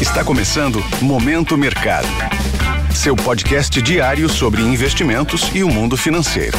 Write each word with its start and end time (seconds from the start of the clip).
Está 0.00 0.24
começando 0.24 0.78
Momento 1.02 1.58
Mercado. 1.58 2.06
Seu 2.94 3.16
podcast 3.16 3.82
diário 3.82 4.28
sobre 4.28 4.62
investimentos 4.62 5.52
e 5.52 5.64
o 5.64 5.68
mundo 5.68 5.96
financeiro. 5.96 6.56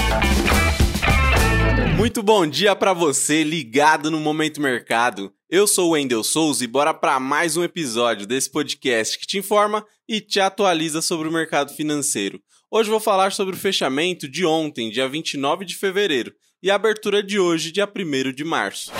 Muito 1.95 2.21
bom 2.21 2.45
dia 2.45 2.75
para 2.75 2.91
você 2.91 3.41
ligado 3.41 4.11
no 4.11 4.19
Momento 4.19 4.59
Mercado. 4.61 5.31
Eu 5.49 5.67
sou 5.67 5.87
o 5.87 5.91
Wendel 5.91 6.21
Souza 6.21 6.65
e 6.65 6.67
bora 6.67 6.93
para 6.93 7.17
mais 7.17 7.55
um 7.55 7.63
episódio 7.63 8.27
desse 8.27 8.51
podcast 8.51 9.17
que 9.17 9.25
te 9.25 9.37
informa 9.37 9.85
e 10.05 10.19
te 10.19 10.41
atualiza 10.41 11.01
sobre 11.01 11.29
o 11.29 11.31
mercado 11.31 11.73
financeiro. 11.73 12.41
Hoje 12.69 12.89
vou 12.89 12.99
falar 12.99 13.31
sobre 13.31 13.55
o 13.55 13.59
fechamento 13.59 14.27
de 14.27 14.45
ontem, 14.45 14.91
dia 14.91 15.07
29 15.07 15.63
de 15.63 15.77
fevereiro, 15.77 16.33
e 16.61 16.69
a 16.69 16.75
abertura 16.75 17.23
de 17.23 17.39
hoje, 17.39 17.71
dia 17.71 17.87
1 17.87 18.33
de 18.33 18.43
março. 18.43 18.91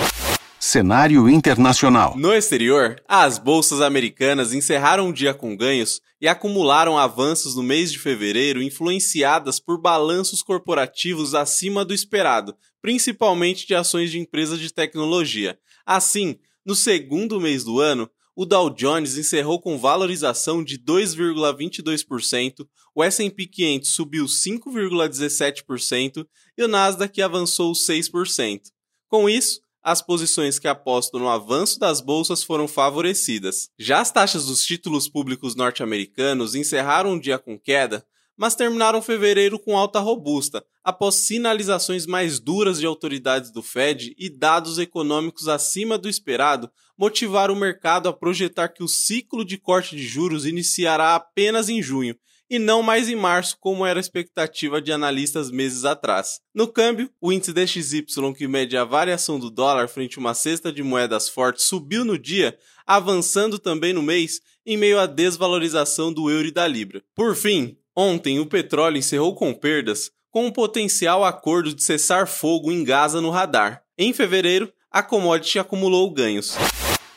Cenário 0.62 1.26
internacional. 1.26 2.14
No 2.18 2.34
exterior, 2.34 3.02
as 3.08 3.38
bolsas 3.38 3.80
americanas 3.80 4.52
encerraram 4.52 5.08
o 5.08 5.12
dia 5.12 5.32
com 5.32 5.56
ganhos 5.56 6.02
e 6.20 6.28
acumularam 6.28 6.98
avanços 6.98 7.56
no 7.56 7.62
mês 7.62 7.90
de 7.90 7.98
fevereiro 7.98 8.62
influenciadas 8.62 9.58
por 9.58 9.80
balanços 9.80 10.42
corporativos 10.42 11.34
acima 11.34 11.82
do 11.82 11.94
esperado, 11.94 12.54
principalmente 12.82 13.66
de 13.66 13.74
ações 13.74 14.10
de 14.10 14.18
empresas 14.18 14.58
de 14.58 14.70
tecnologia. 14.70 15.58
Assim, 15.86 16.38
no 16.62 16.74
segundo 16.74 17.40
mês 17.40 17.64
do 17.64 17.80
ano, 17.80 18.06
o 18.36 18.44
Dow 18.44 18.68
Jones 18.68 19.16
encerrou 19.16 19.62
com 19.62 19.78
valorização 19.78 20.62
de 20.62 20.78
2,22%, 20.78 22.68
o 22.94 23.02
S&P 23.02 23.46
500 23.46 23.88
subiu 23.88 24.26
5,17% 24.26 26.26
e 26.58 26.62
o 26.62 26.68
Nasdaq 26.68 27.22
avançou 27.22 27.72
6%. 27.72 28.60
Com 29.08 29.26
isso, 29.26 29.62
as 29.82 30.02
posições 30.02 30.58
que 30.58 30.68
apostam 30.68 31.20
no 31.20 31.28
avanço 31.28 31.78
das 31.78 32.00
bolsas 32.00 32.42
foram 32.42 32.68
favorecidas. 32.68 33.68
Já 33.78 34.00
as 34.00 34.10
taxas 34.10 34.46
dos 34.46 34.64
títulos 34.64 35.08
públicos 35.08 35.54
norte-americanos 35.54 36.54
encerraram 36.54 37.14
o 37.14 37.20
dia 37.20 37.38
com 37.38 37.58
queda, 37.58 38.04
mas 38.36 38.54
terminaram 38.54 39.02
fevereiro 39.02 39.58
com 39.58 39.76
alta 39.76 40.00
robusta, 40.00 40.64
após 40.82 41.16
sinalizações 41.16 42.06
mais 42.06 42.40
duras 42.40 42.78
de 42.78 42.86
autoridades 42.86 43.50
do 43.50 43.62
Fed 43.62 44.14
e 44.18 44.30
dados 44.30 44.78
econômicos 44.78 45.46
acima 45.46 45.98
do 45.98 46.08
esperado 46.08 46.70
motivaram 46.96 47.54
o 47.54 47.58
mercado 47.58 48.08
a 48.08 48.12
projetar 48.12 48.68
que 48.68 48.82
o 48.82 48.88
ciclo 48.88 49.44
de 49.44 49.58
corte 49.58 49.96
de 49.96 50.06
juros 50.06 50.46
iniciará 50.46 51.14
apenas 51.14 51.68
em 51.68 51.82
junho 51.82 52.16
e 52.50 52.58
não 52.58 52.82
mais 52.82 53.08
em 53.08 53.14
março, 53.14 53.56
como 53.60 53.86
era 53.86 53.98
a 53.98 54.02
expectativa 54.02 54.82
de 54.82 54.90
analistas 54.90 55.52
meses 55.52 55.84
atrás. 55.84 56.40
No 56.52 56.66
câmbio, 56.66 57.08
o 57.20 57.32
índice 57.32 57.52
DXY, 57.52 58.04
que 58.36 58.48
mede 58.48 58.76
a 58.76 58.84
variação 58.84 59.38
do 59.38 59.48
dólar 59.48 59.88
frente 59.88 60.18
a 60.18 60.20
uma 60.20 60.34
cesta 60.34 60.72
de 60.72 60.82
moedas 60.82 61.28
fortes, 61.28 61.66
subiu 61.66 62.04
no 62.04 62.18
dia, 62.18 62.58
avançando 62.84 63.56
também 63.56 63.92
no 63.92 64.02
mês, 64.02 64.40
em 64.66 64.76
meio 64.76 64.98
à 64.98 65.06
desvalorização 65.06 66.12
do 66.12 66.28
euro 66.28 66.48
e 66.48 66.52
da 66.52 66.66
libra. 66.66 67.02
Por 67.14 67.36
fim, 67.36 67.76
ontem 67.96 68.40
o 68.40 68.46
petróleo 68.46 68.98
encerrou 68.98 69.34
com 69.36 69.54
perdas, 69.54 70.10
com 70.28 70.46
um 70.46 70.52
potencial 70.52 71.24
acordo 71.24 71.72
de 71.72 71.84
cessar 71.84 72.26
fogo 72.26 72.72
em 72.72 72.82
Gaza 72.82 73.20
no 73.20 73.30
radar. 73.30 73.82
Em 73.96 74.12
fevereiro, 74.12 74.72
a 74.90 75.02
commodity 75.02 75.60
acumulou 75.60 76.10
ganhos. 76.12 76.56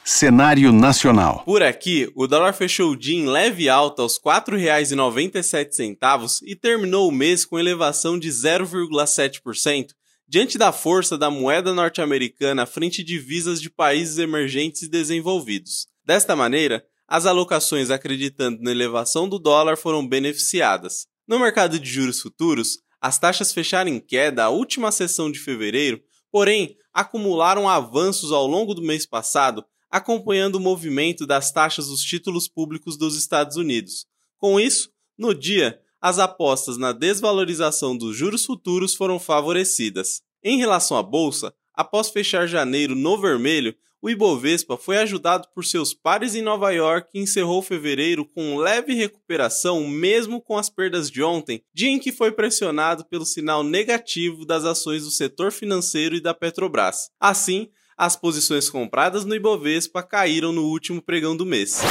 Cenário 0.06 0.73
nacional. 0.73 1.44
Por 1.46 1.64
aqui, 1.64 2.12
o 2.14 2.28
dólar 2.28 2.52
fechou 2.52 2.92
o 2.92 2.96
dia 2.96 3.16
em 3.16 3.26
leve 3.26 3.70
alta 3.70 4.02
aos 4.02 4.18
R$ 4.18 4.23
4,97 4.23 6.42
e 6.44 6.58
terminou 6.58 7.08
o 7.08 7.12
mês 7.12 7.45
com 7.45 7.58
elevação 7.58 8.20
de 8.20 8.28
0,7%, 8.28 9.92
diante 10.28 10.58
da 10.58 10.73
força 10.73 11.18
da 11.18 11.32
moeda 11.32 11.73
norte-americana 11.73 12.66
frente 12.66 13.02
a 13.02 13.06
divisas 13.06 13.62
de 13.62 13.70
países 13.70 14.18
emergentes 14.18 14.82
e 14.82 14.90
desenvolvidos. 14.90 15.88
Desta 16.06 16.36
maneira, 16.36 16.84
as 17.08 17.26
alocações 17.26 17.90
acreditando 17.90 18.62
na 18.62 18.72
elevação 18.72 19.30
do 19.30 19.40
dólar 19.40 19.78
foram 19.78 20.06
beneficiadas. 20.06 21.08
No 21.26 21.40
mercado 21.40 21.80
de 21.80 21.90
juros 21.90 22.20
futuros, 22.20 22.80
as 23.00 23.17
taxas 23.17 23.54
fecharam 23.54 23.89
em 23.89 24.02
queda 24.02 24.44
a 24.44 24.50
última 24.50 24.92
sessão 24.92 25.32
de 25.32 25.39
fevereiro, 25.39 26.02
porém 26.30 26.76
acumularam 26.94 27.70
avanços 27.70 28.33
ao 28.33 28.45
longo 28.45 28.73
do 28.73 28.82
mês 28.82 29.06
passado 29.06 29.64
acompanhando 29.93 30.55
o 30.55 30.59
movimento 30.59 31.27
das 31.27 31.52
taxas 31.52 31.86
dos 31.86 32.02
títulos 32.02 32.48
públicos 32.48 32.98
dos 32.98 33.15
Estados 33.15 33.58
Unidos. 33.58 34.08
Com 34.39 34.59
isso, 34.59 34.89
no 35.15 35.36
dia, 35.36 35.80
as 36.02 36.17
apostas 36.17 36.77
na 36.77 36.92
desvalorização 36.92 37.95
dos 37.95 38.17
juros 38.17 38.43
futuros 38.43 38.95
foram 38.95 39.20
favorecidas. 39.20 40.23
Em 40.43 40.58
relação 40.58 40.98
à 40.98 41.03
bolsa, 41.03 41.53
após 41.76 42.09
fechar 42.09 42.48
janeiro 42.48 42.95
no 42.95 43.21
vermelho, 43.21 43.76
o 44.02 44.09
Ibovespa 44.09 44.77
foi 44.77 44.98
ajudado 44.98 45.48
por 45.53 45.64
seus 45.64 45.93
pares 45.93 46.33
em 46.33 46.42
Nova 46.42 46.71
York 46.71 47.11
e 47.14 47.21
encerrou 47.21 47.61
fevereiro 47.61 48.26
com 48.26 48.58
leve 48.58 48.95
recuperação, 48.95 49.87
mesmo 49.87 50.42
com 50.42 50.58
as 50.58 50.71
perdas 50.71 51.11
de 51.11 51.21
ontem, 51.21 51.64
dia 51.71 51.92
em 51.92 51.99
que 51.99 52.11
foi 52.11 52.32
pressionado 52.32 53.05
pelo 53.05 53.26
sinal 53.26 53.64
negativo 53.64 54.43
das 54.43 54.65
ações 54.65 55.03
do 55.03 55.11
setor 55.11 55.52
financeiro 55.52 56.15
e 56.15 56.20
da 56.20 56.33
Petrobras. 56.33 57.11
Assim, 57.20 57.70
as 57.98 58.15
posições 58.15 58.70
compradas 58.70 59.26
no 59.26 59.36
Ibovespa 59.36 60.04
caíram 60.04 60.52
no 60.52 60.65
último 60.65 61.02
pregão 61.02 61.36
do 61.36 61.45
mês. 61.45 61.81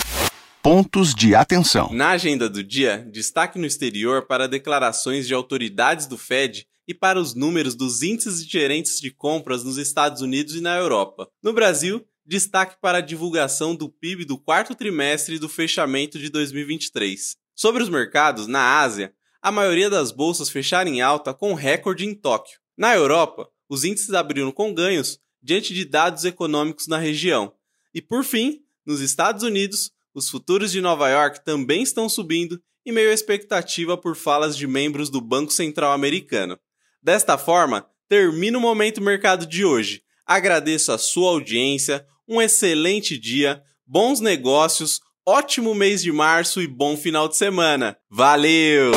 Pontos 0.63 1.15
de 1.15 1.35
atenção. 1.35 1.93
Na 1.93 2.11
agenda 2.11 2.49
do 2.49 2.63
dia, 2.63 3.07
destaque 3.11 3.59
no 3.59 3.67
exterior 3.67 4.27
para 4.27 4.47
declarações 4.47 5.27
de 5.27 5.35
autoridades 5.35 6.07
do 6.07 6.17
Fed 6.17 6.67
e 6.87 6.95
para 6.95 7.21
os 7.21 7.35
números 7.35 7.75
dos 7.75 8.03
índices 8.03 8.45
de 8.45 8.53
gerentes 8.53 9.01
de 9.01 9.11
compras 9.11 9.65
nos 9.65 9.77
Estados 9.77 10.23
Unidos 10.23 10.55
e 10.55 10.61
na 10.61 10.77
Europa. 10.77 11.29
No 11.43 11.53
Brasil, 11.53 12.05
destaque 12.25 12.77
para 12.81 12.99
a 12.99 13.03
divulgação 13.03 13.75
do 13.75 13.89
PIB 13.89 14.25
do 14.25 14.39
quarto 14.39 14.75
trimestre 14.75 15.39
do 15.39 15.49
fechamento 15.49 16.19
de 16.19 16.29
2023. 16.31 17.37
Sobre 17.55 17.83
os 17.83 17.89
mercados, 17.89 18.47
na 18.47 18.81
Ásia, 18.81 19.13
a 19.41 19.51
maioria 19.51 19.91
das 19.91 20.13
bolsas 20.13 20.49
fecharam 20.49 20.91
em 20.91 21.01
alta 21.01 21.35
com 21.35 21.55
recorde 21.55 22.07
em 22.07 22.15
Tóquio. 22.15 22.59
Na 22.77 22.95
Europa, 22.95 23.49
os 23.69 23.85
índices 23.85 24.15
abriram 24.15 24.53
com 24.53 24.73
ganhos 24.73 25.19
diante 25.43 25.75
de 25.75 25.85
dados 25.85 26.25
econômicos 26.25 26.87
na 26.87 26.99
região. 26.99 27.53
E 27.95 28.01
por 28.01 28.25
fim, 28.25 28.61
nos 28.87 29.01
Estados 29.01 29.43
Unidos, 29.43 29.91
os 30.15 30.29
futuros 30.29 30.71
de 30.71 30.81
Nova 30.81 31.09
York 31.09 31.45
também 31.45 31.83
estão 31.83 32.09
subindo 32.09 32.61
em 32.85 32.93
meio 32.93 33.11
à 33.11 33.15
expectativa 33.15 33.97
por 33.97 34.17
falas 34.17 34.57
de 34.57 34.67
membros 34.67 35.09
do 35.09 35.21
Banco 35.21 35.53
Central 35.53 35.93
Americano. 35.93 36.59
Desta 37.03 37.39
forma, 37.39 37.87
termina 38.09 38.59
o 38.59 38.61
Momento 38.61 39.01
Mercado 39.01 39.47
de 39.47 39.65
hoje. 39.65 40.03
Agradeço 40.27 40.93
a 40.93 40.99
sua 40.99 41.31
audiência, 41.31 42.05
um 42.29 42.41
excelente 42.41 43.19
dia, 43.19 43.63
bons 43.87 44.21
negócios, 44.21 45.01
ótimo 45.27 45.75
mês 45.75 46.03
de 46.03 46.13
março 46.13 46.61
e 46.61 46.67
bom 46.67 46.97
final 46.97 47.29
de 47.29 47.37
semana. 47.37 47.97
Valeu! 48.11 48.93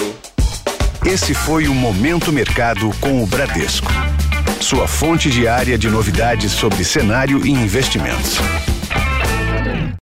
Esse 1.06 1.36
foi 1.36 1.68
o 1.68 1.74
Momento 1.74 2.32
Mercado 2.32 2.90
com 3.00 3.24
o 3.24 3.28
Bradesco 3.28 3.88
sua 4.66 4.88
fonte 4.88 5.30
diária 5.30 5.78
de 5.78 5.88
novidades 5.88 6.52
sobre 6.52 6.84
cenário 6.84 7.46
e 7.46 7.52
investimentos. 7.52 8.40